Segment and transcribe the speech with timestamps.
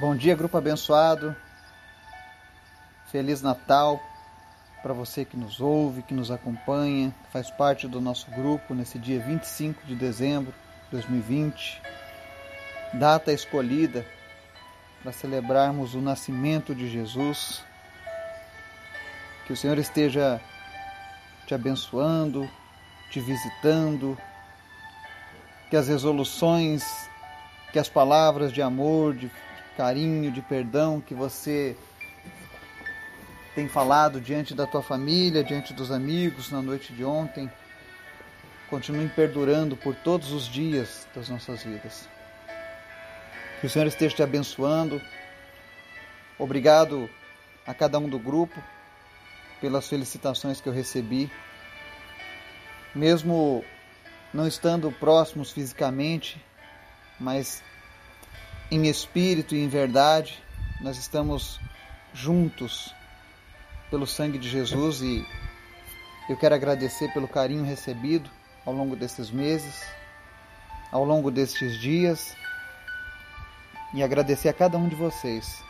[0.00, 1.36] Bom dia, grupo abençoado.
[3.12, 4.00] Feliz Natal
[4.82, 8.98] para você que nos ouve, que nos acompanha, que faz parte do nosso grupo nesse
[8.98, 10.54] dia 25 de dezembro
[10.84, 11.82] de 2020.
[12.94, 14.06] Data escolhida
[15.02, 17.62] para celebrarmos o nascimento de Jesus.
[19.46, 20.40] Que o Senhor esteja
[21.46, 22.48] te abençoando,
[23.10, 24.16] te visitando,
[25.68, 26.82] que as resoluções,
[27.70, 29.30] que as palavras de amor, de
[29.80, 31.74] carinho, de perdão que você
[33.54, 37.50] tem falado diante da tua família, diante dos amigos na noite de ontem,
[38.68, 42.06] continuem perdurando por todos os dias das nossas vidas.
[43.58, 45.00] Que o Senhor esteja te abençoando.
[46.38, 47.08] Obrigado
[47.66, 48.62] a cada um do grupo
[49.62, 51.32] pelas felicitações que eu recebi.
[52.94, 53.64] Mesmo
[54.30, 56.38] não estando próximos fisicamente,
[57.18, 57.62] mas
[58.70, 60.40] em espírito e em verdade,
[60.80, 61.60] nós estamos
[62.14, 62.94] juntos
[63.90, 65.26] pelo sangue de Jesus e
[66.28, 68.30] eu quero agradecer pelo carinho recebido
[68.64, 69.84] ao longo desses meses,
[70.92, 72.36] ao longo destes dias
[73.92, 75.60] e agradecer a cada um de vocês,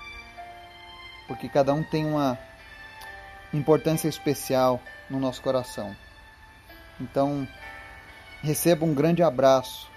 [1.26, 2.38] porque cada um tem uma
[3.54, 5.96] importância especial no nosso coração.
[7.00, 7.48] Então,
[8.42, 9.90] receba um grande abraço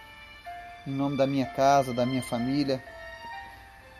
[0.87, 2.81] em nome da minha casa, da minha família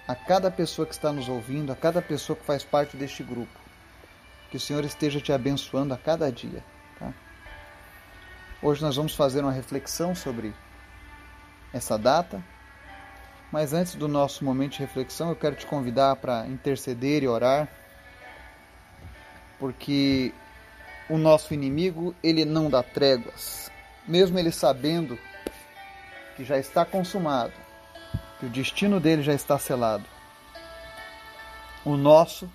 [0.07, 3.59] a cada pessoa que está nos ouvindo, a cada pessoa que faz parte deste grupo.
[4.49, 6.63] Que o Senhor esteja te abençoando a cada dia.
[6.99, 7.13] Tá?
[8.61, 10.53] Hoje nós vamos fazer uma reflexão sobre
[11.73, 12.43] essa data.
[13.51, 17.69] Mas antes do nosso momento de reflexão, eu quero te convidar para interceder e orar,
[19.59, 20.33] porque
[21.07, 23.71] o nosso inimigo, ele não dá tréguas,
[24.07, 25.19] mesmo ele sabendo
[26.35, 27.53] que já está consumado,
[28.43, 30.05] o destino dele já está selado.
[31.85, 32.49] O nosso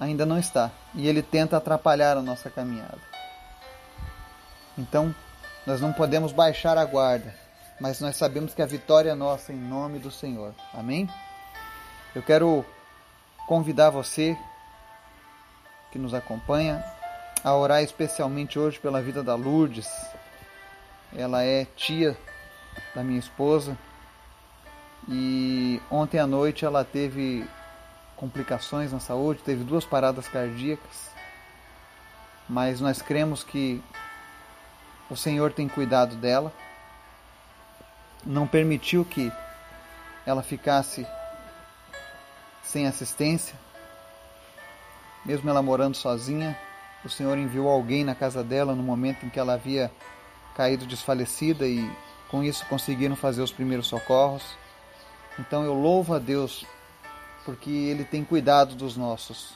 [0.00, 3.00] ainda não está, e ele tenta atrapalhar a nossa caminhada.
[4.76, 5.14] Então,
[5.66, 7.34] nós não podemos baixar a guarda,
[7.80, 10.54] mas nós sabemos que a vitória é nossa em nome do Senhor.
[10.74, 11.08] Amém?
[12.14, 12.64] Eu quero
[13.46, 14.36] convidar você
[15.92, 16.82] que nos acompanha
[17.44, 19.88] a orar especialmente hoje pela vida da Lourdes.
[21.14, 22.16] Ela é tia
[22.94, 23.76] da minha esposa.
[25.08, 27.46] E ontem à noite ela teve
[28.16, 31.10] complicações na saúde, teve duas paradas cardíacas.
[32.48, 33.82] Mas nós cremos que
[35.10, 36.52] o Senhor tem cuidado dela,
[38.24, 39.32] não permitiu que
[40.24, 41.06] ela ficasse
[42.62, 43.54] sem assistência,
[45.24, 46.56] mesmo ela morando sozinha.
[47.04, 49.90] O Senhor enviou alguém na casa dela no momento em que ela havia
[50.54, 51.90] caído desfalecida e
[52.32, 54.42] com isso conseguiram fazer os primeiros socorros.
[55.38, 56.64] Então eu louvo a Deus
[57.44, 59.52] porque Ele tem cuidado dos nossos.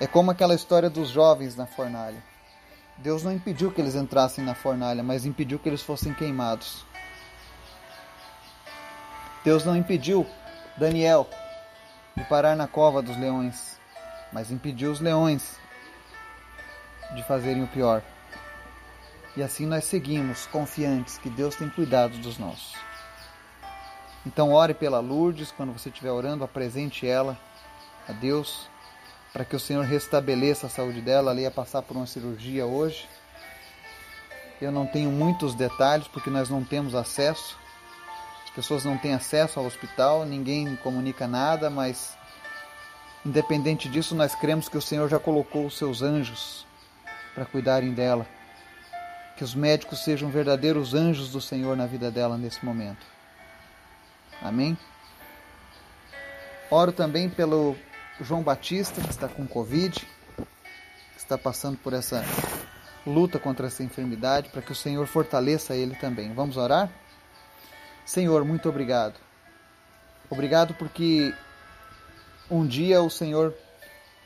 [0.00, 2.22] É como aquela história dos jovens na fornalha.
[2.96, 6.86] Deus não impediu que eles entrassem na fornalha, mas impediu que eles fossem queimados.
[9.44, 10.26] Deus não impediu
[10.76, 11.28] Daniel
[12.16, 13.78] de parar na cova dos leões,
[14.32, 15.56] mas impediu os leões
[17.14, 18.02] de fazerem o pior.
[19.38, 22.74] E assim nós seguimos confiantes que Deus tem cuidado dos nossos.
[24.26, 27.38] Então ore pela Lourdes, quando você estiver orando, apresente ela
[28.08, 28.68] a Deus,
[29.32, 31.30] para que o Senhor restabeleça a saúde dela.
[31.30, 33.08] Ela ia passar por uma cirurgia hoje.
[34.60, 37.56] Eu não tenho muitos detalhes, porque nós não temos acesso.
[38.42, 42.18] As pessoas não têm acesso ao hospital, ninguém comunica nada, mas
[43.24, 46.66] independente disso, nós cremos que o Senhor já colocou os seus anjos
[47.36, 48.26] para cuidarem dela
[49.38, 53.06] que os médicos sejam verdadeiros anjos do Senhor na vida dela nesse momento.
[54.42, 54.76] Amém?
[56.68, 57.76] Oro também pelo
[58.20, 62.24] João Batista, que está com Covid, que está passando por essa
[63.06, 66.34] luta contra essa enfermidade, para que o Senhor fortaleça ele também.
[66.34, 66.90] Vamos orar?
[68.04, 69.20] Senhor, muito obrigado.
[70.28, 71.32] Obrigado porque
[72.50, 73.54] um dia o Senhor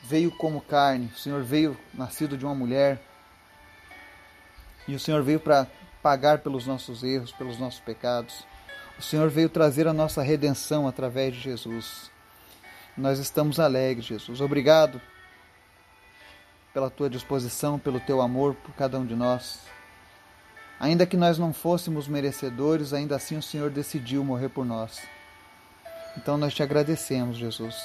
[0.05, 3.12] veio como carne, o Senhor veio nascido de uma mulher
[4.87, 5.67] e o Senhor veio para
[6.02, 8.44] pagar pelos nossos erros, pelos nossos pecados.
[8.99, 12.11] O Senhor veio trazer a nossa redenção através de Jesus.
[12.96, 14.40] Nós estamos alegres, Jesus.
[14.40, 15.00] Obrigado
[16.75, 19.61] pela tua disposição, pelo teu amor por cada um de nós.
[20.81, 25.00] Ainda que nós não fôssemos merecedores, ainda assim o Senhor decidiu morrer por nós.
[26.17, 27.76] Então nós te agradecemos, Jesus.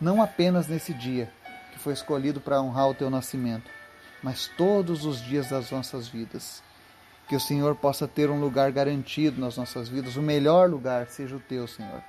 [0.00, 1.30] Não apenas nesse dia
[1.72, 3.70] que foi escolhido para honrar o teu nascimento,
[4.22, 6.62] mas todos os dias das nossas vidas.
[7.28, 11.36] que o Senhor possa ter um lugar garantido nas nossas vidas, o melhor lugar seja
[11.36, 12.02] o teu, Senhor.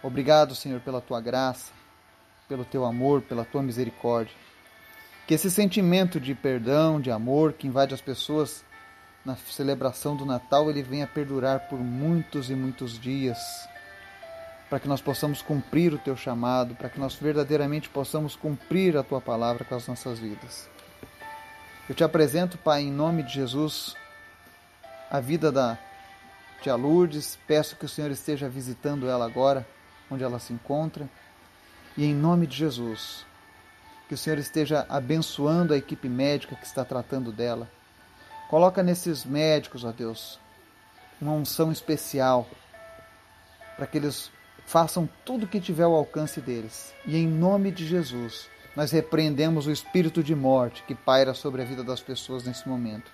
[0.00, 1.72] Obrigado, Senhor, pela tua graça,
[2.48, 4.32] pelo teu amor, pela tua misericórdia.
[5.26, 8.64] Que esse sentimento de perdão, de amor que invade as pessoas
[9.24, 13.38] na celebração do Natal, ele venha perdurar por muitos e muitos dias,
[14.70, 19.02] para que nós possamos cumprir o teu chamado, para que nós verdadeiramente possamos cumprir a
[19.02, 20.70] tua palavra com as nossas vidas.
[21.88, 23.96] Eu te apresento, Pai, em nome de Jesus,
[25.10, 25.78] a vida da
[26.60, 29.66] tia Lourdes, peço que o Senhor esteja visitando ela agora,
[30.10, 31.08] onde ela se encontra,
[31.96, 33.24] e em nome de Jesus,
[34.06, 37.66] que o Senhor esteja abençoando a equipe médica que está tratando dela.
[38.50, 40.38] Coloca nesses médicos, ó Deus,
[41.18, 42.46] uma unção especial
[43.76, 44.30] para que eles
[44.66, 46.92] façam tudo o que tiver ao alcance deles.
[47.06, 48.46] E em nome de Jesus,
[48.78, 53.10] nós repreendemos o espírito de morte que paira sobre a vida das pessoas nesse momento.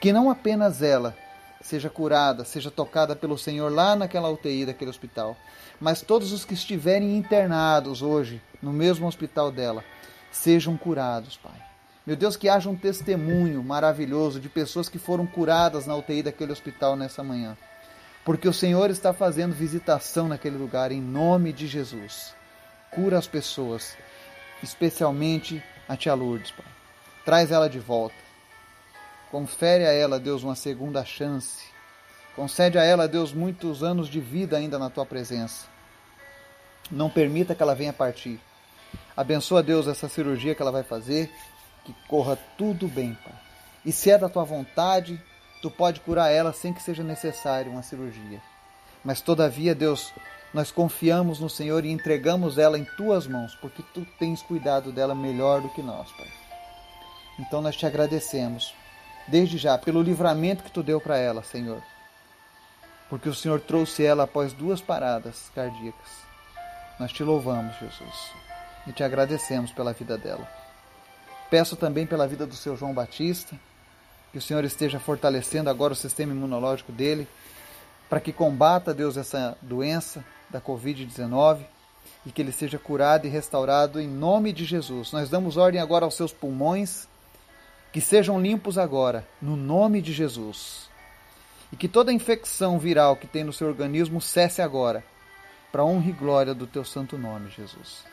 [0.00, 1.14] Que não apenas ela
[1.60, 5.36] seja curada, seja tocada pelo Senhor lá naquela UTI daquele hospital,
[5.78, 9.84] mas todos os que estiverem internados hoje no mesmo hospital dela
[10.32, 11.62] sejam curados, Pai.
[12.06, 16.52] Meu Deus, que haja um testemunho maravilhoso de pessoas que foram curadas na UTI daquele
[16.52, 17.54] hospital nessa manhã.
[18.24, 22.34] Porque o Senhor está fazendo visitação naquele lugar em nome de Jesus.
[22.90, 23.94] Cura as pessoas,
[24.62, 26.66] especialmente a tia Lourdes, Pai.
[27.24, 28.14] Traz ela de volta.
[29.30, 31.64] Confere a ela, Deus, uma segunda chance.
[32.34, 35.66] Concede a ela, Deus, muitos anos de vida ainda na tua presença.
[36.90, 38.40] Não permita que ela venha partir.
[39.16, 41.30] Abençoa, Deus, essa cirurgia que ela vai fazer,
[41.84, 43.34] que corra tudo bem, Pai.
[43.84, 45.20] E se é da tua vontade,
[45.62, 48.40] tu pode curar ela sem que seja necessário uma cirurgia.
[49.04, 50.12] Mas todavia, Deus,
[50.52, 55.14] nós confiamos no Senhor e entregamos ela em tuas mãos, porque tu tens cuidado dela
[55.14, 56.28] melhor do que nós, Pai.
[57.38, 58.74] Então nós te agradecemos,
[59.28, 61.82] desde já, pelo livramento que tu deu para ela, Senhor.
[63.08, 66.10] Porque o Senhor trouxe ela após duas paradas cardíacas.
[66.98, 68.40] Nós te louvamos, Jesus
[68.86, 70.48] e te agradecemos pela vida dela.
[71.50, 73.56] Peço também pela vida do seu João Batista,
[74.32, 77.26] que o Senhor esteja fortalecendo agora o sistema imunológico dele,
[78.10, 81.60] para que combata, Deus, essa doença da Covid-19
[82.26, 85.12] e que ele seja curado e restaurado em nome de Jesus.
[85.12, 87.08] Nós damos ordem agora aos seus pulmões,
[87.92, 90.90] que sejam limpos agora, no nome de Jesus.
[91.72, 95.04] E que toda infecção viral que tem no seu organismo cesse agora,
[95.70, 98.04] para honra e glória do teu santo nome, Jesus.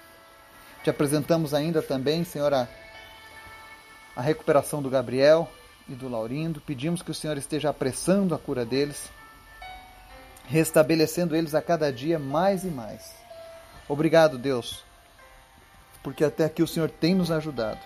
[0.83, 2.67] Te apresentamos ainda também, Senhor, a,
[4.15, 5.49] a recuperação do Gabriel
[5.89, 6.61] e do Laurindo.
[6.61, 9.09] Pedimos que o Senhor esteja apressando a cura deles,
[10.47, 13.13] restabelecendo eles a cada dia mais e mais.
[13.87, 14.83] Obrigado, Deus,
[16.01, 17.79] porque até aqui o Senhor tem nos ajudado.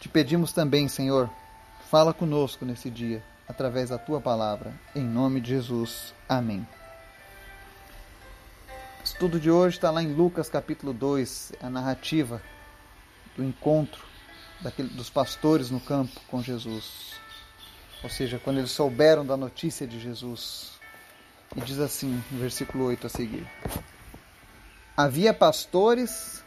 [0.00, 1.30] Te pedimos também, Senhor,
[1.90, 4.72] fala conosco nesse dia, através da tua palavra.
[4.94, 6.14] Em nome de Jesus.
[6.28, 6.66] Amém
[9.06, 12.42] estudo de hoje está lá em Lucas capítulo 2, a narrativa
[13.36, 14.04] do encontro
[14.60, 17.12] daquele, dos pastores no campo com Jesus.
[18.02, 20.75] Ou seja, quando eles souberam da notícia de Jesus.
[21.54, 23.46] E diz assim, no versículo 8 a seguir:
[24.96, 26.42] Havia pastores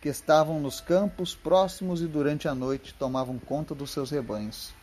[0.00, 4.74] que estavam nos campos próximos e durante a noite tomavam conta dos seus rebanhos.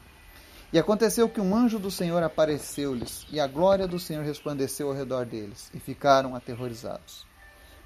[0.72, 4.96] E aconteceu que um anjo do Senhor apareceu-lhes, e a glória do Senhor resplandeceu ao
[4.96, 7.26] redor deles, e ficaram aterrorizados.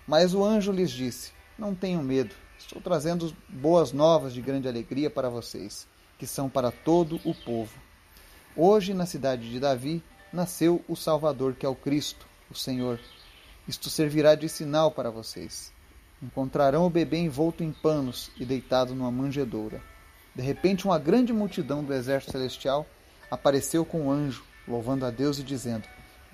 [0.05, 5.10] Mas o anjo lhes disse: Não tenham medo, estou trazendo boas novas de grande alegria
[5.10, 5.88] para vocês,
[6.19, 7.74] que são para todo o povo.
[8.55, 12.99] Hoje, na cidade de Davi, nasceu o Salvador, que é o Cristo, o Senhor.
[13.67, 15.71] Isto servirá de sinal para vocês.
[16.21, 19.81] Encontrarão o bebê envolto em panos e deitado numa manjedoura.
[20.35, 22.87] De repente, uma grande multidão do exército celestial
[23.29, 25.87] apareceu com um anjo, louvando a Deus e dizendo: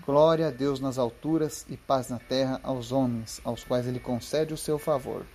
[0.06, 4.54] Glória a Deus nas alturas e paz na terra aos homens, aos quais ele concede
[4.54, 5.26] o seu favor.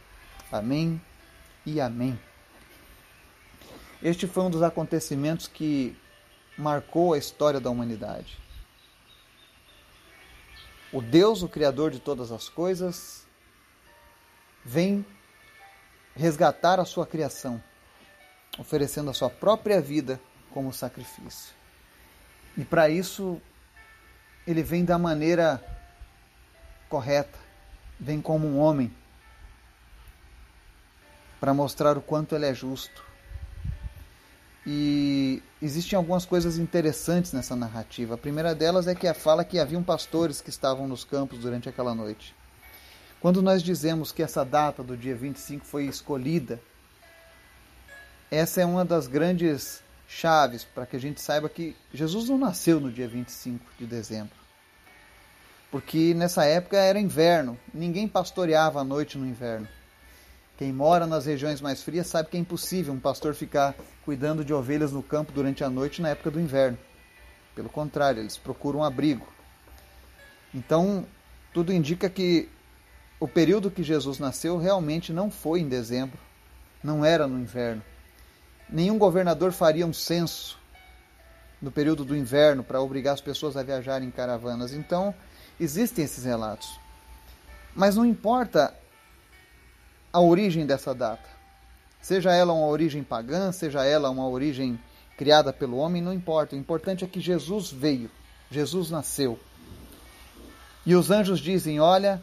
[0.50, 1.00] Amém
[1.66, 2.18] e amém.
[4.02, 5.96] Este foi um dos acontecimentos que
[6.56, 8.43] marcou a história da humanidade.
[10.94, 13.26] O Deus, o Criador de todas as coisas,
[14.64, 15.04] vem
[16.14, 17.60] resgatar a sua criação
[18.56, 20.20] oferecendo a sua própria vida
[20.52, 21.52] como sacrifício.
[22.56, 23.42] E para isso,
[24.46, 25.60] ele vem da maneira
[26.88, 27.36] correta,
[27.98, 28.94] vem como um homem,
[31.40, 33.04] para mostrar o quanto ele é justo.
[34.66, 38.14] E existem algumas coisas interessantes nessa narrativa.
[38.14, 41.68] A primeira delas é que a fala que haviam pastores que estavam nos campos durante
[41.68, 42.34] aquela noite.
[43.20, 46.60] Quando nós dizemos que essa data do dia 25 foi escolhida
[48.34, 52.80] essa é uma das grandes chaves para que a gente saiba que Jesus não nasceu
[52.80, 54.34] no dia 25 de dezembro.
[55.70, 59.68] Porque nessa época era inverno, ninguém pastoreava à noite no inverno.
[60.56, 64.54] Quem mora nas regiões mais frias sabe que é impossível um pastor ficar cuidando de
[64.54, 66.78] ovelhas no campo durante a noite na época do inverno.
[67.54, 69.26] Pelo contrário, eles procuram um abrigo.
[70.54, 71.04] Então,
[71.52, 72.48] tudo indica que
[73.18, 76.18] o período que Jesus nasceu realmente não foi em dezembro,
[76.82, 77.82] não era no inverno.
[78.68, 80.58] Nenhum governador faria um censo
[81.60, 84.72] no período do inverno para obrigar as pessoas a viajarem em caravanas.
[84.72, 85.12] Então,
[85.58, 86.78] existem esses relatos.
[87.74, 88.72] Mas não importa
[90.14, 91.28] a origem dessa data.
[92.00, 94.78] Seja ela uma origem pagã, seja ela uma origem
[95.18, 96.54] criada pelo homem, não importa.
[96.54, 98.08] O importante é que Jesus veio,
[98.48, 99.40] Jesus nasceu.
[100.86, 102.22] E os anjos dizem: Olha,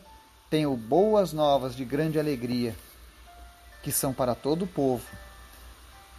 [0.49, 2.73] tenho boas novas de grande alegria,
[3.83, 5.05] que são para todo o povo.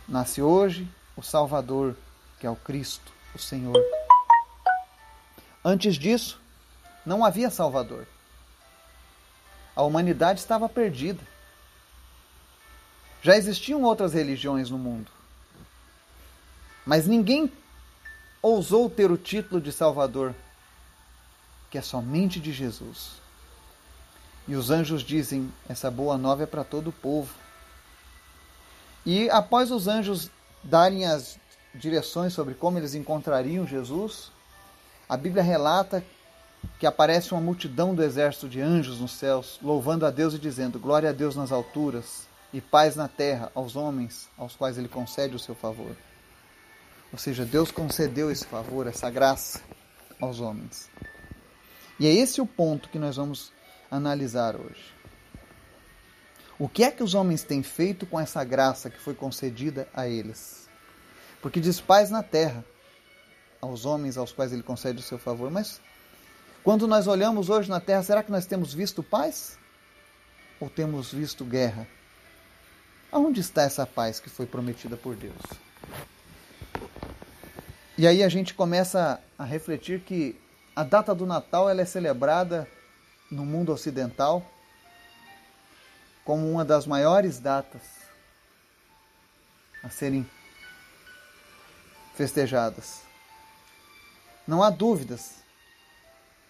[0.07, 0.87] Nasce hoje
[1.17, 1.97] o Salvador,
[2.39, 3.83] que é o Cristo, o Senhor.
[5.65, 6.39] Antes disso,
[7.07, 8.07] não havia Salvador.
[9.75, 11.33] A humanidade estava perdida.
[13.23, 15.11] Já existiam outras religiões no mundo.
[16.85, 17.51] Mas ninguém
[18.43, 20.35] ousou ter o título de Salvador,
[21.71, 23.13] que é somente de Jesus.
[24.49, 27.33] E os anjos dizem: essa boa nova é para todo o povo.
[29.07, 30.29] E após os anjos
[30.65, 31.39] darem as
[31.73, 34.33] direções sobre como eles encontrariam Jesus,
[35.09, 36.05] a Bíblia relata
[36.79, 40.81] que aparece uma multidão do exército de anjos nos céus, louvando a Deus e dizendo:
[40.81, 45.35] Glória a Deus nas alturas e paz na terra aos homens aos quais ele concede
[45.35, 45.97] o seu favor.
[47.13, 49.61] Ou seja, Deus concedeu esse favor, essa graça
[50.21, 50.91] aos homens.
[51.99, 53.53] E é esse o ponto que nós vamos
[53.91, 54.93] analisar hoje.
[56.59, 60.09] O que é que os homens têm feito com essa graça que foi concedida a
[60.09, 60.69] eles?
[61.41, 62.65] Porque diz paz na terra
[63.61, 65.81] aos homens aos quais ele concede o seu favor, mas
[66.63, 69.59] quando nós olhamos hoje na terra, será que nós temos visto paz?
[70.61, 71.87] Ou temos visto guerra?
[73.13, 75.37] Aonde está essa paz que foi prometida por Deus?
[77.99, 80.41] E aí a gente começa a refletir que
[80.75, 82.67] a data do Natal ela é celebrada
[83.31, 84.43] no mundo ocidental
[86.25, 87.83] como uma das maiores datas
[89.83, 90.27] a serem
[92.15, 93.03] festejadas.
[94.49, 95.43] Não há dúvidas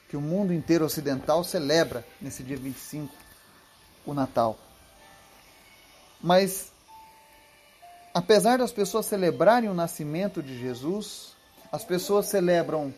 [0.08, 3.12] que o mundo inteiro ocidental celebra nesse dia 25
[4.06, 4.56] o Natal.
[6.22, 6.70] Mas,
[8.14, 11.34] apesar das pessoas celebrarem o nascimento de Jesus,
[11.72, 12.94] as pessoas celebram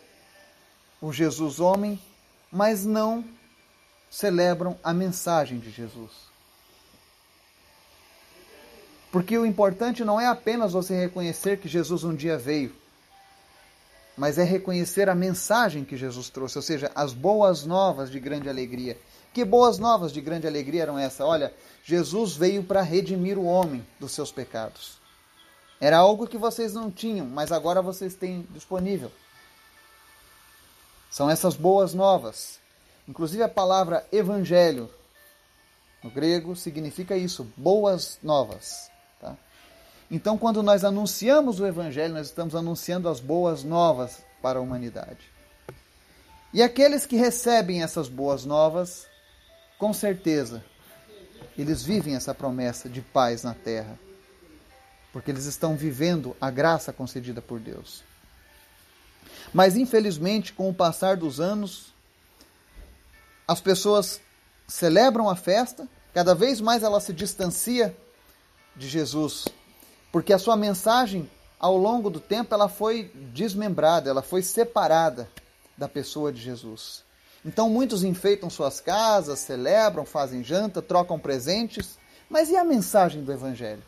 [1.00, 2.00] o Jesus homem,
[2.52, 3.24] mas não
[4.10, 6.12] celebram a mensagem de Jesus.
[9.10, 12.74] Porque o importante não é apenas você reconhecer que Jesus um dia veio,
[14.16, 18.48] mas é reconhecer a mensagem que Jesus trouxe, ou seja, as boas novas de grande
[18.48, 18.98] alegria.
[19.34, 21.18] Que boas novas de grande alegria eram essas?
[21.20, 24.96] Olha, Jesus veio para redimir o homem dos seus pecados.
[25.80, 29.10] Era algo que vocês não tinham, mas agora vocês têm disponível.
[31.10, 32.60] São essas boas novas.
[33.08, 34.88] Inclusive a palavra evangelho
[36.00, 38.88] no grego significa isso, boas novas.
[39.20, 39.36] Tá?
[40.08, 45.32] Então, quando nós anunciamos o evangelho, nós estamos anunciando as boas novas para a humanidade.
[46.52, 49.12] E aqueles que recebem essas boas novas
[49.84, 50.64] com certeza,
[51.58, 53.98] eles vivem essa promessa de paz na terra,
[55.12, 58.02] porque eles estão vivendo a graça concedida por Deus.
[59.52, 61.92] Mas, infelizmente, com o passar dos anos,
[63.46, 64.22] as pessoas
[64.66, 67.94] celebram a festa, cada vez mais ela se distancia
[68.74, 69.44] de Jesus,
[70.10, 75.28] porque a sua mensagem, ao longo do tempo, ela foi desmembrada, ela foi separada
[75.76, 77.03] da pessoa de Jesus.
[77.44, 81.98] Então muitos enfeitam suas casas, celebram, fazem janta, trocam presentes,
[82.28, 83.82] mas e a mensagem do Evangelho?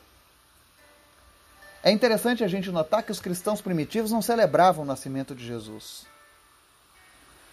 [1.82, 6.04] É interessante a gente notar que os cristãos primitivos não celebravam o nascimento de Jesus.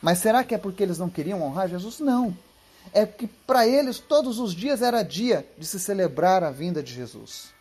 [0.02, 2.00] Mas será que é porque eles não queriam honrar Jesus?
[2.00, 2.38] Não.
[2.92, 6.92] É que para eles todos os dias era dia de se celebrar a vinda de
[6.92, 7.54] Jesus.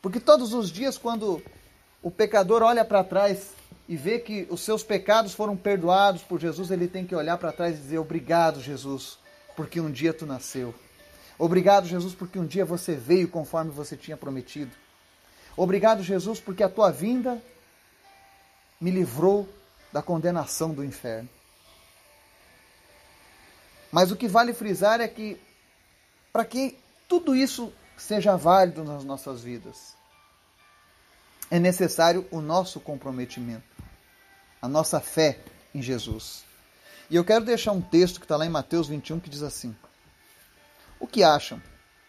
[0.00, 1.42] Porque todos os dias, quando
[2.02, 3.50] o pecador olha para trás
[3.88, 7.52] e vê que os seus pecados foram perdoados por Jesus, ele tem que olhar para
[7.52, 9.18] trás e dizer: Obrigado, Jesus,
[9.56, 10.74] porque um dia tu nasceu.
[11.38, 14.70] Obrigado, Jesus, porque um dia você veio conforme você tinha prometido.
[15.56, 17.42] Obrigado, Jesus, porque a tua vinda
[18.80, 19.48] me livrou
[19.92, 21.28] da condenação do inferno.
[23.90, 25.38] Mas o que vale frisar é que,
[26.32, 29.94] para que tudo isso seja válido nas nossas vidas,
[31.50, 33.62] é necessário o nosso comprometimento,
[34.62, 35.40] a nossa fé
[35.74, 36.44] em Jesus.
[37.10, 39.74] E eu quero deixar um texto que está lá em Mateus 21 que diz assim:
[41.00, 41.60] O que acham?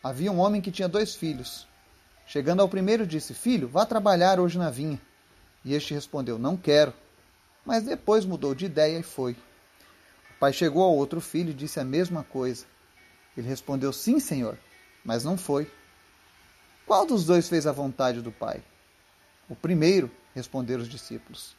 [0.03, 1.67] Havia um homem que tinha dois filhos.
[2.27, 5.01] Chegando ao primeiro, disse: Filho, vá trabalhar hoje na vinha.
[5.65, 6.93] E este respondeu: Não quero.
[7.65, 9.33] Mas depois mudou de ideia e foi.
[9.33, 12.65] O pai chegou ao outro filho e disse a mesma coisa.
[13.35, 14.59] Ele respondeu: Sim, senhor,
[15.03, 15.69] mas não foi.
[16.85, 18.61] Qual dos dois fez a vontade do pai?
[19.49, 21.55] O primeiro, responderam os discípulos.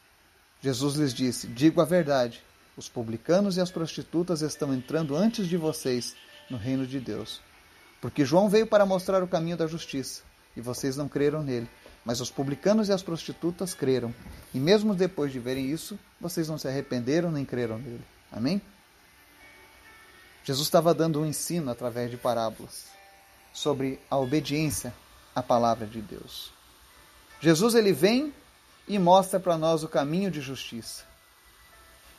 [0.64, 2.42] Jesus lhes disse: Digo a verdade.
[2.74, 6.16] Os publicanos e as prostitutas estão entrando antes de vocês
[6.48, 7.42] no reino de Deus.
[8.00, 10.22] Porque João veio para mostrar o caminho da justiça,
[10.56, 11.68] e vocês não creram nele.
[12.02, 14.14] Mas os publicanos e as prostitutas creram.
[14.54, 18.04] E mesmo depois de verem isso, vocês não se arrependeram nem creram nele.
[18.32, 18.60] Amém?
[20.44, 22.86] Jesus estava dando um ensino através de parábolas
[23.52, 24.94] sobre a obediência
[25.36, 26.50] à palavra de Deus.
[27.38, 28.32] Jesus ele vem
[28.86, 31.04] e mostra para nós o caminho de justiça.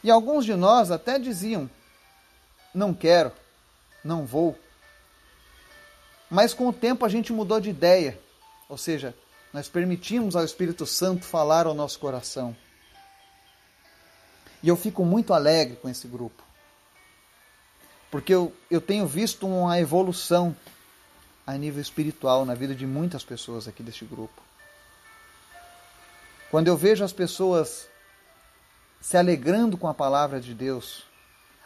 [0.03, 1.69] E alguns de nós até diziam:
[2.73, 3.31] não quero,
[4.03, 4.57] não vou.
[6.29, 8.19] Mas com o tempo a gente mudou de ideia,
[8.67, 9.15] ou seja,
[9.53, 12.55] nós permitimos ao Espírito Santo falar ao nosso coração.
[14.61, 16.43] E eu fico muito alegre com esse grupo.
[18.09, 20.55] Porque eu, eu tenho visto uma evolução
[21.45, 24.41] a nível espiritual na vida de muitas pessoas aqui deste grupo.
[26.55, 27.89] Quando eu vejo as pessoas
[29.01, 31.03] se alegrando com a palavra de Deus,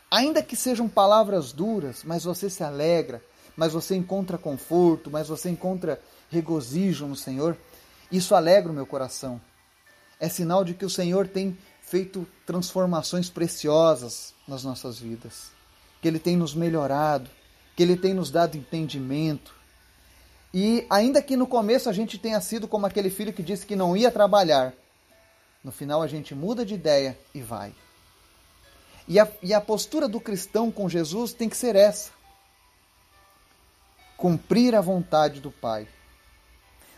[0.09, 3.23] ainda que sejam palavras duras, mas você se alegra,
[3.55, 7.55] mas você encontra conforto, mas você encontra regozijo no Senhor,
[8.11, 9.39] isso alegra o meu coração.
[10.19, 15.51] É sinal de que o Senhor tem feito transformações preciosas nas nossas vidas,
[16.01, 17.29] que Ele tem nos melhorado,
[17.75, 19.53] que Ele tem nos dado entendimento.
[20.53, 23.75] E ainda que no começo a gente tenha sido como aquele filho que disse que
[23.75, 24.73] não ia trabalhar,
[25.63, 27.73] no final a gente muda de ideia e vai.
[29.07, 32.11] E a, e a postura do cristão com Jesus tem que ser essa:
[34.17, 35.87] cumprir a vontade do Pai.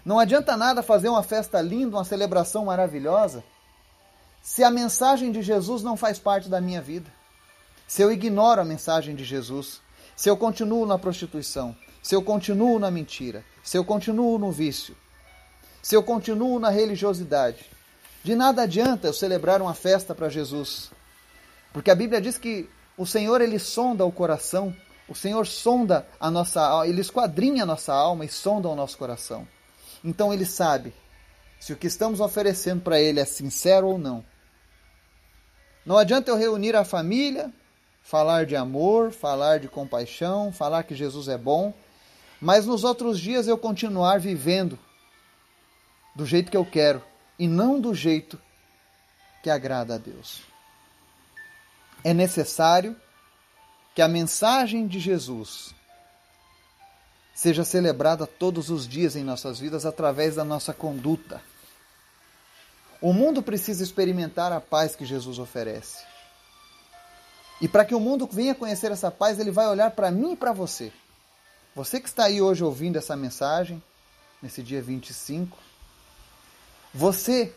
[0.03, 3.43] Não adianta nada fazer uma festa linda, uma celebração maravilhosa,
[4.41, 7.11] se a mensagem de Jesus não faz parte da minha vida.
[7.87, 9.81] Se eu ignoro a mensagem de Jesus,
[10.15, 14.95] se eu continuo na prostituição, se eu continuo na mentira, se eu continuo no vício,
[15.81, 17.65] se eu continuo na religiosidade,
[18.23, 20.91] de nada adianta eu celebrar uma festa para Jesus.
[21.73, 24.75] Porque a Bíblia diz que o Senhor ele sonda o coração,
[25.07, 28.97] o Senhor sonda a nossa alma, ele esquadrinha a nossa alma e sonda o nosso
[28.97, 29.47] coração.
[30.03, 30.93] Então ele sabe
[31.59, 34.23] se o que estamos oferecendo para ele é sincero ou não.
[35.85, 37.51] Não adianta eu reunir a família,
[38.03, 41.73] falar de amor, falar de compaixão, falar que Jesus é bom,
[42.41, 44.77] mas nos outros dias eu continuar vivendo
[46.15, 47.03] do jeito que eu quero
[47.37, 48.41] e não do jeito
[49.43, 50.41] que agrada a Deus.
[52.03, 52.95] É necessário
[53.93, 55.75] que a mensagem de Jesus
[57.35, 61.41] seja celebrada todos os dias em nossas vidas através da nossa conduta.
[62.99, 66.03] O mundo precisa experimentar a paz que Jesus oferece.
[67.59, 70.35] E para que o mundo venha conhecer essa paz, ele vai olhar para mim e
[70.35, 70.91] para você.
[71.75, 73.81] Você que está aí hoje ouvindo essa mensagem,
[74.41, 75.57] nesse dia 25,
[76.93, 77.53] você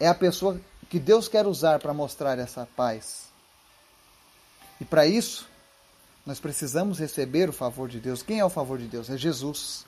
[0.00, 3.28] é a pessoa que Deus quer usar para mostrar essa paz.
[4.80, 5.48] E para isso,
[6.26, 8.22] nós precisamos receber o favor de Deus.
[8.22, 9.08] Quem é o favor de Deus?
[9.08, 9.86] É Jesus.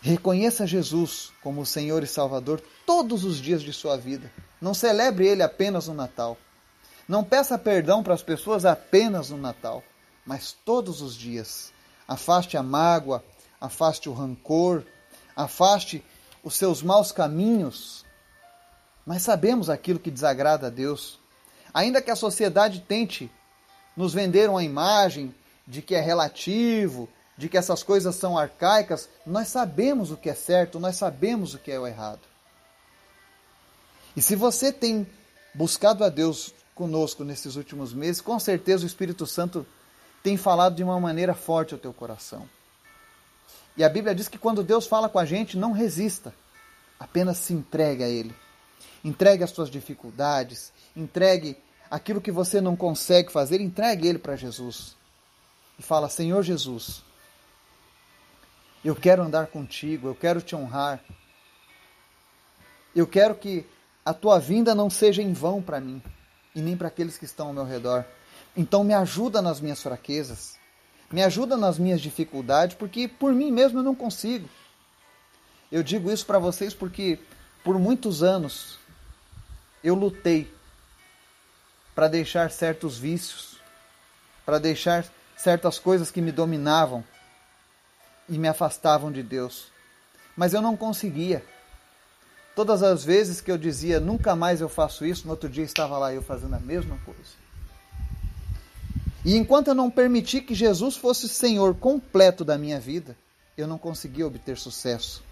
[0.00, 4.32] Reconheça Jesus como o Senhor e Salvador todos os dias de sua vida.
[4.60, 6.38] Não celebre Ele apenas no Natal.
[7.06, 9.84] Não peça perdão para as pessoas apenas no Natal,
[10.24, 11.72] mas todos os dias.
[12.06, 13.24] Afaste a mágoa,
[13.60, 14.84] afaste o rancor,
[15.34, 16.04] afaste
[16.42, 18.04] os seus maus caminhos.
[19.06, 21.18] Mas sabemos aquilo que desagrada a Deus.
[21.72, 23.30] Ainda que a sociedade tente
[23.96, 25.34] nos venderam a imagem
[25.66, 30.34] de que é relativo, de que essas coisas são arcaicas, nós sabemos o que é
[30.34, 32.20] certo, nós sabemos o que é o errado.
[34.16, 35.06] E se você tem
[35.54, 39.66] buscado a Deus conosco nesses últimos meses, com certeza o Espírito Santo
[40.22, 42.48] tem falado de uma maneira forte ao teu coração.
[43.76, 46.34] E a Bíblia diz que quando Deus fala com a gente, não resista,
[47.00, 48.34] apenas se entregue a Ele.
[49.04, 51.56] Entregue as suas dificuldades, entregue
[51.92, 54.96] aquilo que você não consegue fazer, entregue ele para Jesus.
[55.78, 57.02] E fala: Senhor Jesus,
[58.82, 61.04] eu quero andar contigo, eu quero te honrar.
[62.94, 63.66] Eu quero que
[64.04, 66.02] a tua vinda não seja em vão para mim
[66.54, 68.04] e nem para aqueles que estão ao meu redor.
[68.56, 70.58] Então me ajuda nas minhas fraquezas,
[71.10, 74.48] me ajuda nas minhas dificuldades, porque por mim mesmo eu não consigo.
[75.70, 77.18] Eu digo isso para vocês porque
[77.64, 78.78] por muitos anos
[79.82, 80.52] eu lutei
[81.94, 83.58] para deixar certos vícios,
[84.44, 87.04] para deixar certas coisas que me dominavam
[88.28, 89.68] e me afastavam de Deus.
[90.36, 91.44] Mas eu não conseguia.
[92.54, 95.96] Todas as vezes que eu dizia nunca mais eu faço isso, no outro dia estava
[95.98, 97.41] lá eu fazendo a mesma coisa.
[99.24, 103.16] E enquanto eu não permiti que Jesus fosse Senhor completo da minha vida,
[103.56, 105.22] eu não conseguia obter sucesso.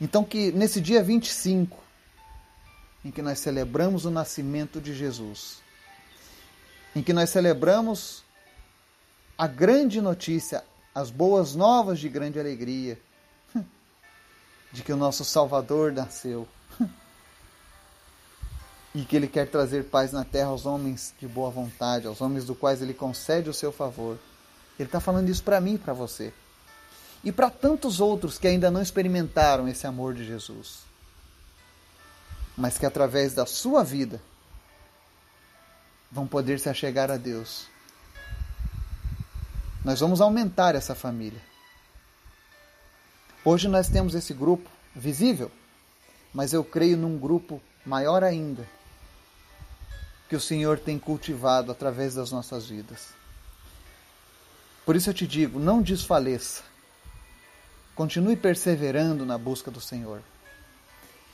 [0.00, 1.76] Então que nesse dia 25,
[3.04, 5.58] em que nós celebramos o nascimento de Jesus,
[6.94, 8.22] em que nós celebramos
[9.36, 12.98] a grande notícia, as boas novas de grande alegria,
[14.72, 16.46] de que o nosso Salvador nasceu
[18.94, 22.44] e que Ele quer trazer paz na terra aos homens de boa vontade, aos homens
[22.44, 24.18] do quais Ele concede o seu favor.
[24.78, 26.32] Ele está falando isso para mim e para você.
[27.24, 30.80] E para tantos outros que ainda não experimentaram esse amor de Jesus,
[32.56, 34.20] mas que através da sua vida
[36.12, 37.66] vão poder se achegar a Deus.
[39.84, 41.40] Nós vamos aumentar essa família.
[43.44, 45.50] Hoje nós temos esse grupo visível,
[46.32, 48.66] mas eu creio num grupo maior ainda,
[50.28, 53.08] que o Senhor tem cultivado através das nossas vidas.
[54.84, 56.62] Por isso eu te digo: não desfaleça.
[57.94, 60.20] Continue perseverando na busca do Senhor.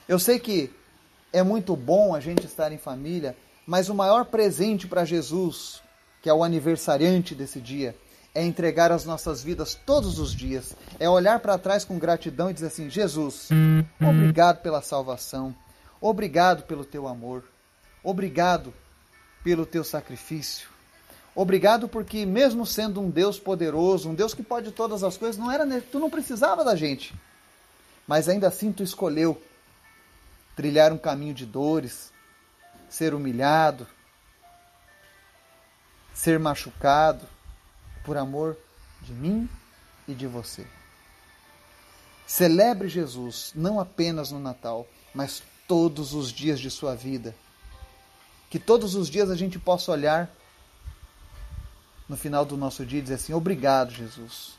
[0.07, 0.71] Eu sei que
[1.33, 5.81] é muito bom a gente estar em família, mas o maior presente para Jesus,
[6.21, 7.97] que é o aniversariante desse dia,
[8.35, 12.55] é entregar as nossas vidas todos os dias, é olhar para trás com gratidão e
[12.55, 13.49] dizer assim: Jesus,
[14.01, 15.55] obrigado pela salvação,
[16.01, 17.45] obrigado pelo teu amor,
[18.03, 18.73] obrigado
[19.43, 20.69] pelo teu sacrifício.
[21.35, 25.51] Obrigado porque mesmo sendo um Deus poderoso, um Deus que pode todas as coisas, não
[25.51, 27.15] era tu não precisava da gente.
[28.07, 29.41] Mas ainda assim tu escolheu
[30.57, 32.13] trilhar um caminho de dores,
[32.89, 33.87] ser humilhado,
[36.13, 37.25] ser machucado
[38.05, 38.59] por amor
[39.01, 39.49] de mim
[40.07, 40.67] e de você.
[42.27, 47.35] Celebre Jesus não apenas no Natal, mas todos os dias de sua vida
[48.51, 50.29] que todos os dias a gente possa olhar
[52.09, 54.59] no final do nosso dia e dizer assim: Obrigado, Jesus,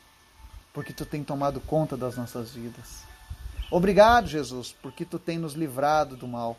[0.74, 3.04] porque tu tem tomado conta das nossas vidas.
[3.70, 6.58] Obrigado, Jesus, porque tu tem nos livrado do mal.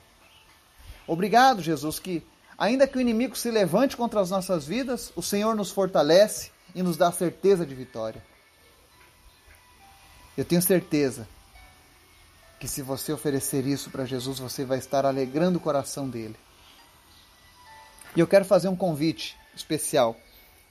[1.06, 2.22] Obrigado, Jesus, que
[2.56, 6.82] ainda que o inimigo se levante contra as nossas vidas, o Senhor nos fortalece e
[6.82, 8.22] nos dá certeza de vitória.
[10.36, 11.26] Eu tenho certeza
[12.60, 16.36] que se você oferecer isso para Jesus, você vai estar alegrando o coração dele.
[18.14, 20.16] E eu quero fazer um convite especial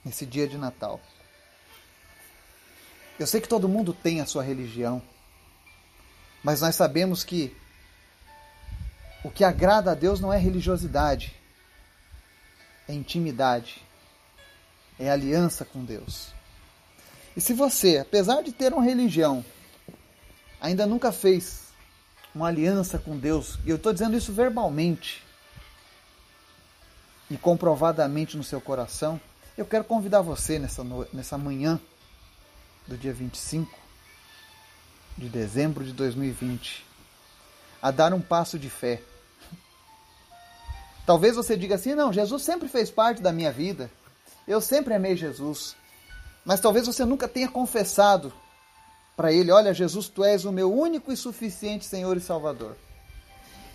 [0.04, 1.00] nesse dia de Natal.
[3.18, 5.02] Eu sei que todo mundo tem a sua religião,
[6.42, 7.54] mas nós sabemos que
[9.24, 11.34] o que agrada a Deus não é religiosidade,
[12.88, 13.82] é intimidade,
[14.98, 16.32] é aliança com Deus.
[17.36, 19.44] E se você, apesar de ter uma religião,
[20.60, 21.72] ainda nunca fez
[22.34, 25.22] uma aliança com Deus, e eu estou dizendo isso verbalmente,
[27.32, 29.18] e comprovadamente no seu coração,
[29.56, 31.80] eu quero convidar você nessa, nessa manhã
[32.86, 33.74] do dia 25
[35.16, 36.84] de dezembro de 2020
[37.80, 39.00] a dar um passo de fé.
[41.06, 43.90] Talvez você diga assim: não, Jesus sempre fez parte da minha vida,
[44.46, 45.74] eu sempre amei Jesus.
[46.44, 48.30] Mas talvez você nunca tenha confessado
[49.16, 52.76] para Ele: olha, Jesus, tu és o meu único e suficiente Senhor e Salvador.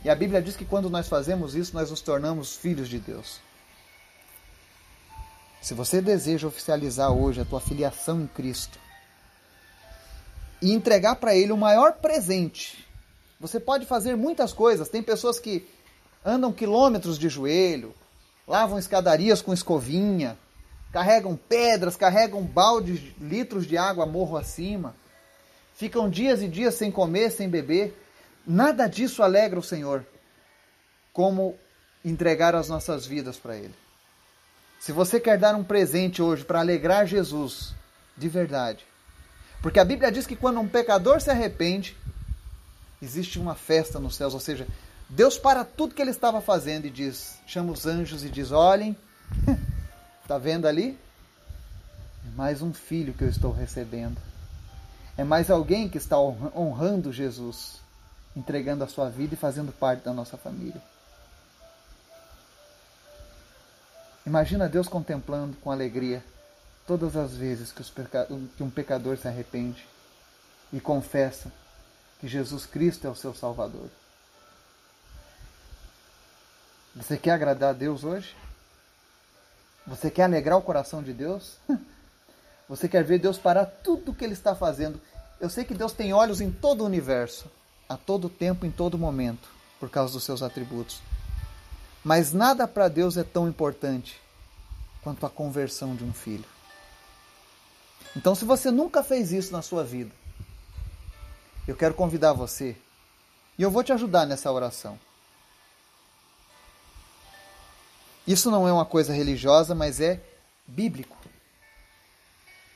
[0.06, 3.47] E a Bíblia diz que quando nós fazemos isso, nós nos tornamos filhos de Deus.
[5.62, 8.80] Se você deseja oficializar hoje a tua filiação em Cristo
[10.62, 12.88] e entregar para Ele o maior presente,
[13.39, 14.89] você pode fazer muitas coisas.
[14.89, 15.67] Tem pessoas que
[16.26, 17.93] andam quilômetros de joelho,
[18.48, 20.38] lavam escadarias com escovinha,
[20.91, 24.96] carregam pedras, carregam baldes, litros de água morro acima,
[25.76, 27.96] ficam dias e dias sem comer, sem beber.
[28.46, 30.06] Nada disso alegra o Senhor,
[31.12, 31.56] como
[32.04, 33.74] entregar as nossas vidas para Ele.
[34.80, 37.74] Se você quer dar um presente hoje para alegrar Jesus,
[38.16, 38.86] de verdade.
[39.62, 41.98] Porque a Bíblia diz que quando um pecador se arrepende,
[43.02, 44.68] existe uma festa nos céus, ou seja,
[45.10, 48.96] Deus para tudo que ele estava fazendo e diz, chama os anjos e diz: "Olhem,
[50.28, 50.98] tá vendo ali?
[52.26, 54.18] É mais um filho que eu estou recebendo.
[55.18, 57.82] É mais alguém que está honrando Jesus,
[58.36, 60.82] entregando a sua vida e fazendo parte da nossa família."
[64.28, 66.22] Imagina Deus contemplando com alegria
[66.86, 67.82] todas as vezes que,
[68.58, 69.88] que um pecador se arrepende.
[70.74, 71.50] e confessa
[72.20, 73.88] que Jesus Cristo é o seu Salvador.
[76.94, 78.36] Você quer agradar a Deus hoje?
[79.86, 81.56] Você quer alegrar o coração de Deus?
[82.68, 85.00] Você quer ver Deus parar tudo o que Ele está fazendo?
[85.40, 87.50] Eu sei que Deus tem olhos em todo o universo,
[87.88, 89.48] a todo tempo, em todo momento,
[89.80, 91.02] por causa dos seus atributos.
[92.08, 94.17] Mas nada para Deus é tão importante
[95.04, 96.46] quanto a conversão de um filho.
[98.15, 100.10] Então, se você nunca fez isso na sua vida,
[101.67, 102.78] eu quero convidar você
[103.58, 104.98] e eu vou te ajudar nessa oração.
[108.26, 110.22] Isso não é uma coisa religiosa, mas é
[110.65, 111.17] bíblico.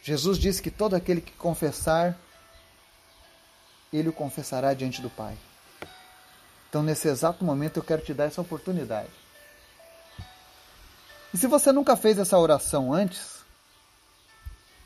[0.03, 2.19] Jesus disse que todo aquele que confessar,
[3.93, 5.37] ele o confessará diante do Pai.
[6.71, 9.11] Então, nesse exato momento, eu quero te dar essa oportunidade.
[11.31, 13.43] E se você nunca fez essa oração antes,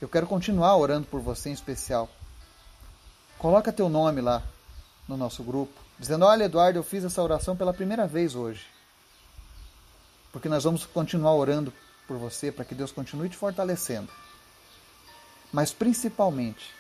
[0.01, 2.09] eu quero continuar orando por você em especial.
[3.37, 4.43] Coloca teu nome lá
[5.07, 8.75] no nosso grupo, dizendo: Olha, Eduardo, eu fiz essa oração pela primeira vez hoje
[10.35, 11.71] porque nós vamos continuar orando
[12.05, 14.11] por você para que Deus continue te fortalecendo.
[15.49, 16.73] Mas principalmente,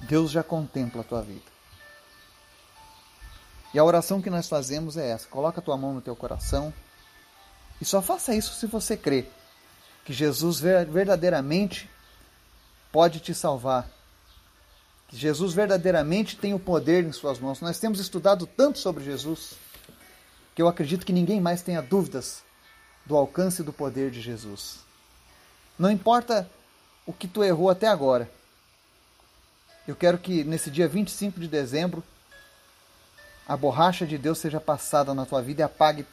[0.00, 1.49] Deus já contempla a tua vida.
[3.72, 6.72] E a oração que nós fazemos é essa: coloca a tua mão no teu coração
[7.80, 9.26] e só faça isso se você crê
[10.04, 11.88] que Jesus verdadeiramente
[12.92, 13.88] pode te salvar.
[15.08, 17.60] Que Jesus verdadeiramente tem o poder em suas mãos.
[17.60, 19.54] Nós temos estudado tanto sobre Jesus
[20.54, 22.42] que eu acredito que ninguém mais tenha dúvidas
[23.06, 24.80] do alcance do poder de Jesus.
[25.78, 26.48] Não importa
[27.06, 28.30] o que tu errou até agora.
[29.88, 32.04] Eu quero que nesse dia 25 de dezembro
[33.50, 36.06] a borracha de Deus seja passada na tua vida e apague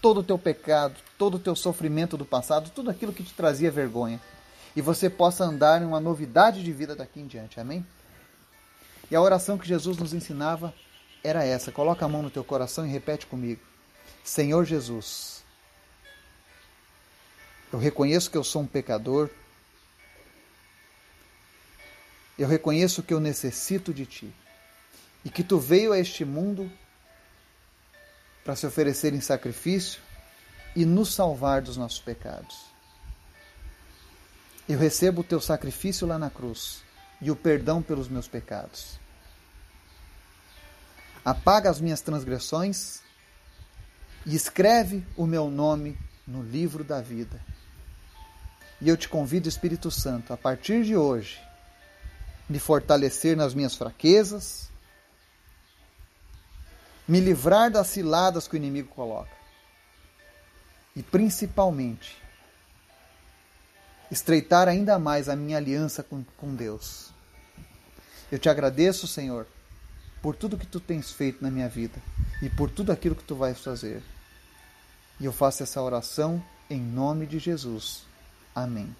[0.00, 3.72] todo o teu pecado, todo o teu sofrimento do passado, tudo aquilo que te trazia
[3.72, 4.20] vergonha.
[4.76, 7.58] E você possa andar em uma novidade de vida daqui em diante.
[7.58, 7.84] Amém?
[9.10, 10.72] E a oração que Jesus nos ensinava
[11.24, 11.72] era essa.
[11.72, 13.60] Coloca a mão no teu coração e repete comigo.
[14.22, 15.42] Senhor Jesus,
[17.72, 19.28] eu reconheço que eu sou um pecador.
[22.38, 24.32] Eu reconheço que eu necessito de Ti
[25.24, 26.70] e que Tu veio a este mundo
[28.44, 30.00] para se oferecer em sacrifício
[30.74, 32.70] e nos salvar dos nossos pecados.
[34.68, 36.82] Eu recebo o Teu sacrifício lá na cruz
[37.20, 38.98] e o perdão pelos meus pecados.
[41.24, 43.00] Apaga as minhas transgressões
[44.24, 47.40] e escreve o meu nome no livro da vida.
[48.80, 51.38] E eu te convido, Espírito Santo, a partir de hoje,
[52.48, 54.69] me fortalecer nas minhas fraquezas,
[57.10, 59.32] me livrar das ciladas que o inimigo coloca.
[60.94, 62.16] E principalmente,
[64.08, 67.10] estreitar ainda mais a minha aliança com, com Deus.
[68.30, 69.48] Eu te agradeço, Senhor,
[70.22, 72.00] por tudo que tu tens feito na minha vida
[72.40, 74.04] e por tudo aquilo que tu vais fazer.
[75.18, 78.04] E eu faço essa oração em nome de Jesus.
[78.54, 78.94] Amém.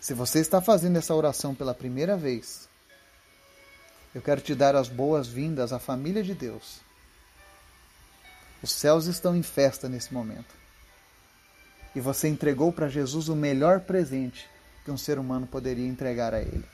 [0.00, 2.67] Se você está fazendo essa oração pela primeira vez,
[4.18, 6.80] eu quero te dar as boas-vindas à família de Deus.
[8.62, 10.54] Os céus estão em festa nesse momento.
[11.94, 14.48] E você entregou para Jesus o melhor presente
[14.84, 16.64] que um ser humano poderia entregar a Ele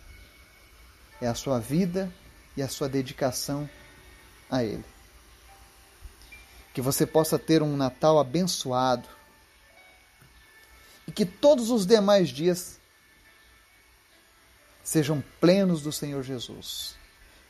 [1.21, 2.13] é a sua vida
[2.57, 3.69] e a sua dedicação
[4.51, 4.85] a Ele.
[6.73, 9.09] Que você possa ter um Natal abençoado
[11.07, 12.81] e que todos os demais dias
[14.83, 16.97] sejam plenos do Senhor Jesus.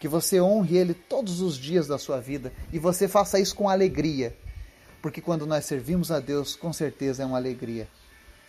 [0.04, 3.70] Que você honre Ele todos os dias da sua vida e você faça isso com
[3.70, 4.36] alegria,
[5.00, 7.88] porque quando nós servimos a Deus, com certeza é uma alegria.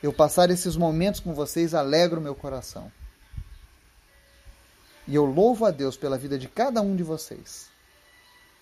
[0.03, 2.91] Eu passar esses momentos com vocês alegra o meu coração.
[5.07, 7.69] E eu louvo a Deus pela vida de cada um de vocês.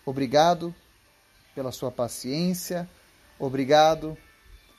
[0.05, 0.71] Obrigado
[1.55, 2.87] pela sua paciência,
[3.39, 4.15] obrigado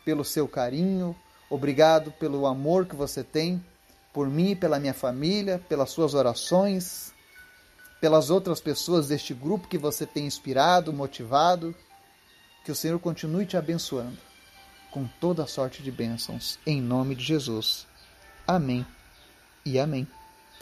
[0.04, 1.16] pelo seu carinho,
[1.50, 3.60] obrigado pelo amor que você tem
[4.12, 7.12] por mim pela minha família, pelas suas orações,
[8.04, 11.74] pelas outras pessoas deste grupo que você tem inspirado, motivado.
[12.62, 14.18] Que o Senhor continue te abençoando
[14.90, 17.86] com toda sorte de bênçãos, em nome de Jesus.
[18.46, 18.84] Amém
[19.64, 20.06] e amém.